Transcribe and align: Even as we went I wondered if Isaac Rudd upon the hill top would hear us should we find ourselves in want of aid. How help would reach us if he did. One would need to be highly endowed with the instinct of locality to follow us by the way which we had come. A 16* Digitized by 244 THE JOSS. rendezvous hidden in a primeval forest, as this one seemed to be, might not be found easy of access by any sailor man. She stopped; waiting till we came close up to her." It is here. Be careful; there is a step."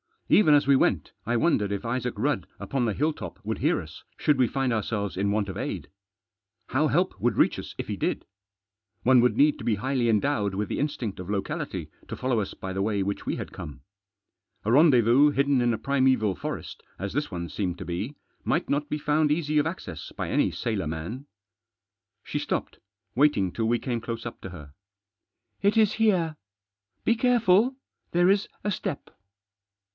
Even 0.29 0.53
as 0.55 0.65
we 0.65 0.77
went 0.77 1.11
I 1.27 1.35
wondered 1.35 1.71
if 1.73 1.85
Isaac 1.85 2.15
Rudd 2.17 2.47
upon 2.57 2.85
the 2.85 2.93
hill 2.93 3.11
top 3.13 3.39
would 3.43 3.57
hear 3.59 3.81
us 3.81 4.03
should 4.17 4.37
we 4.39 4.47
find 4.47 4.71
ourselves 4.73 5.17
in 5.17 5.29
want 5.31 5.49
of 5.49 5.57
aid. 5.57 5.89
How 6.67 6.87
help 6.87 7.19
would 7.19 7.35
reach 7.37 7.59
us 7.59 7.75
if 7.77 7.87
he 7.89 7.97
did. 7.97 8.25
One 9.03 9.19
would 9.19 9.35
need 9.37 9.59
to 9.59 9.65
be 9.65 9.75
highly 9.75 10.07
endowed 10.09 10.55
with 10.55 10.69
the 10.69 10.79
instinct 10.79 11.19
of 11.19 11.29
locality 11.29 11.91
to 12.07 12.15
follow 12.15 12.39
us 12.39 12.53
by 12.53 12.71
the 12.73 12.81
way 12.81 13.03
which 13.03 13.25
we 13.27 13.35
had 13.35 13.51
come. 13.51 13.81
A 14.63 14.69
16* 14.69 14.71
Digitized 14.71 14.71
by 14.71 14.71
244 14.71 14.71
THE 14.71 14.71
JOSS. 14.71 14.73
rendezvous 14.73 15.29
hidden 15.31 15.61
in 15.61 15.73
a 15.73 15.77
primeval 15.77 16.35
forest, 16.35 16.83
as 16.97 17.13
this 17.13 17.29
one 17.29 17.49
seemed 17.49 17.77
to 17.77 17.85
be, 17.85 18.15
might 18.45 18.69
not 18.69 18.89
be 18.89 18.97
found 18.97 19.31
easy 19.31 19.57
of 19.59 19.67
access 19.67 20.11
by 20.13 20.29
any 20.29 20.49
sailor 20.49 20.87
man. 20.87 21.27
She 22.23 22.39
stopped; 22.39 22.79
waiting 23.13 23.51
till 23.51 23.65
we 23.65 23.77
came 23.77 24.01
close 24.01 24.25
up 24.25 24.39
to 24.41 24.49
her." 24.49 24.73
It 25.61 25.75
is 25.77 25.93
here. 25.95 26.37
Be 27.03 27.15
careful; 27.15 27.75
there 28.13 28.29
is 28.31 28.47
a 28.63 28.71
step." 28.71 29.11